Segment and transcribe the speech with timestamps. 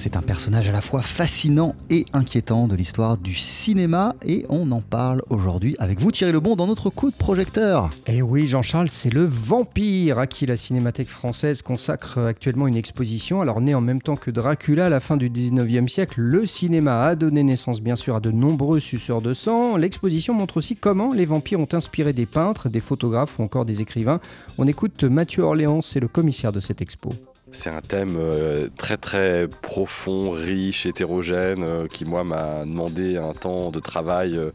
[0.00, 4.72] c'est un personnage à la fois fascinant et inquiétant de l'histoire du cinéma et on
[4.72, 7.90] en parle aujourd'hui avec vous Thierry Lebon dans notre coup de projecteur.
[8.06, 12.78] Et eh oui Jean-Charles, c'est le vampire à qui la Cinémathèque française consacre actuellement une
[12.78, 13.42] exposition.
[13.42, 17.04] Alors né en même temps que Dracula à la fin du 19e siècle, le cinéma
[17.04, 19.76] a donné naissance bien sûr à de nombreux suceurs de sang.
[19.76, 23.82] L'exposition montre aussi comment les vampires ont inspiré des peintres, des photographes ou encore des
[23.82, 24.20] écrivains.
[24.56, 27.12] On écoute Mathieu Orléans, c'est le commissaire de cette expo.
[27.52, 33.32] C'est un thème euh, très très profond, riche, hétérogène, euh, qui moi m'a demandé un
[33.32, 34.50] temps de travail euh,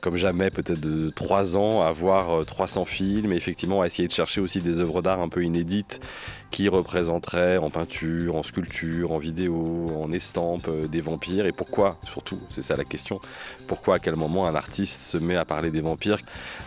[0.00, 4.12] comme jamais, peut-être de trois ans, à voir 300 films et effectivement à essayer de
[4.12, 6.00] chercher aussi des œuvres d'art un peu inédites
[6.50, 12.40] qui représenteraient en peinture, en sculpture, en vidéo, en estampe des vampires et pourquoi surtout,
[12.48, 13.20] c'est ça la question,
[13.68, 16.18] pourquoi à quel moment un artiste se met à parler des vampires?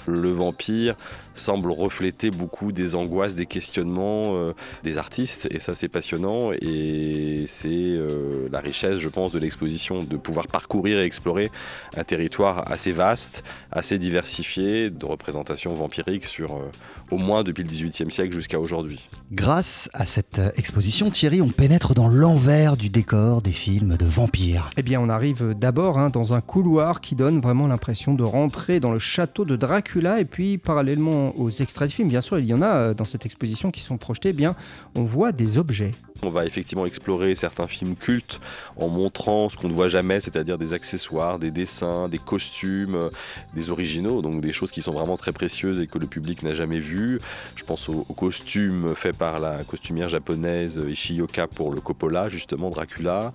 [0.05, 0.95] Le vampire
[1.33, 7.69] semble refléter beaucoup des angoisses, des questionnements des artistes et ça c'est passionnant et c'est
[7.69, 11.51] euh, la richesse, je pense, de l'exposition, de pouvoir parcourir et explorer
[11.95, 16.71] un territoire assez vaste, assez diversifié, de représentation vampirique sur euh,
[17.11, 19.09] au moins depuis le XVIIIe siècle jusqu'à aujourd'hui.
[19.31, 24.05] Grâce à cette euh, exposition, Thierry, on pénètre dans l'envers du décor des films de
[24.05, 24.69] vampires.
[24.77, 28.79] Eh bien, on arrive d'abord hein, dans un couloir qui donne vraiment l'impression de rentrer
[28.79, 32.45] dans le château de Dracula et puis parallèlement aux extraits de films, bien sûr, il
[32.45, 34.55] y en a dans cette exposition qui sont projetés, eh bien,
[34.95, 36.12] on voit des objets.
[36.23, 38.39] On va effectivement explorer certains films cultes
[38.77, 43.09] en montrant ce qu'on ne voit jamais, c'est-à-dire des accessoires, des dessins, des costumes,
[43.53, 46.53] des originaux, donc des choses qui sont vraiment très précieuses et que le public n'a
[46.53, 47.19] jamais vues.
[47.55, 53.33] Je pense aux, costumes faits par la costumière japonaise Ishioka pour le Coppola, justement Dracula,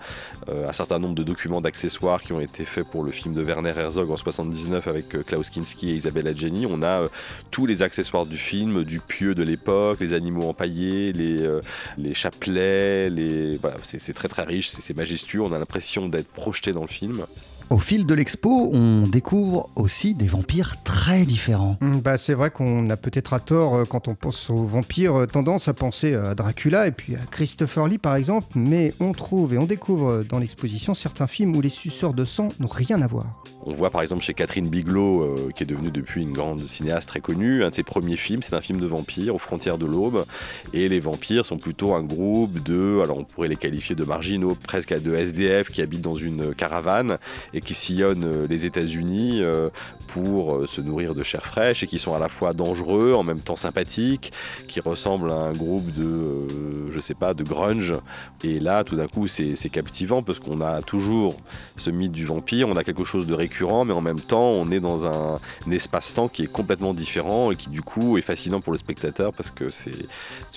[0.48, 3.42] euh, un certain nombre de documents d'accessoires qui ont été faits pour le film de
[3.42, 6.66] Werner Herzog en 79 avec euh, Klaus Kinski et Isabelle Adjani.
[6.66, 7.08] On a euh,
[7.50, 12.77] tous les accessoires du film, du pieu de l'époque, les animaux empaillés, les chapelets,
[13.82, 17.26] c'est très très riche, c'est majestueux, on a l'impression d'être projeté dans le film.
[17.70, 21.76] Au fil de l'expo, on découvre aussi des vampires très différents.
[21.82, 25.14] Mmh, bah, c'est vrai qu'on a peut-être à tort, euh, quand on pense aux vampires,
[25.14, 29.12] euh, tendance à penser à Dracula et puis à Christopher Lee par exemple, mais on
[29.12, 33.02] trouve et on découvre dans l'exposition certains films où les suceurs de sang n'ont rien
[33.02, 33.26] à voir.
[33.66, 37.08] On voit par exemple chez Catherine Bigelow, euh, qui est devenue depuis une grande cinéaste
[37.08, 39.84] très connue, un de ses premiers films, c'est un film de vampires aux frontières de
[39.84, 40.24] l'aube.
[40.72, 44.92] Et les vampires sont plutôt un groupe alors on pourrait les qualifier de marginaux, presque
[44.92, 47.18] à de SDF qui habitent dans une caravane
[47.54, 49.70] et qui sillonnent euh, les États-Unis euh,
[50.06, 53.40] pour se nourrir de chair fraîche et qui sont à la fois dangereux, en même
[53.40, 54.32] temps sympathiques,
[54.66, 57.94] qui ressemblent à un groupe de, je sais pas, de grunge.
[58.42, 61.36] Et là, tout d'un coup, c'est captivant parce qu'on a toujours
[61.76, 64.70] ce mythe du vampire, on a quelque chose de récurrent mais en même temps, on
[64.70, 65.40] est dans un,
[65.70, 69.50] espace-temps qui est complètement différent et qui, du coup, est fascinant pour le spectateur parce
[69.50, 69.92] que c'est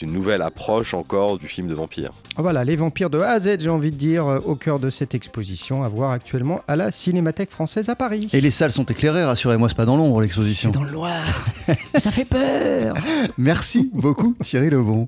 [0.02, 2.01] une nouvelle approche encore du film de vampire.
[2.38, 4.90] Voilà, les vampires de A à Z, j'ai envie de dire, euh, au cœur de
[4.90, 8.30] cette exposition à voir actuellement à la Cinémathèque française à Paris.
[8.34, 10.72] Et les salles sont éclairées, rassurez-moi, c'est pas dans l'ombre l'exposition.
[10.74, 11.22] C'est dans le noir.
[11.98, 12.96] Ça fait peur.
[13.38, 15.08] Merci beaucoup, Thierry Lebon.